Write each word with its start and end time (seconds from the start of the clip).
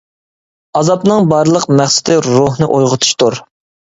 ئازابنىڭ 0.79 1.27
بارلىق 1.33 1.67
مەقسىتى 1.81 2.17
روھنى 2.29 2.69
ئويغىتىشتۇر. 2.77 3.41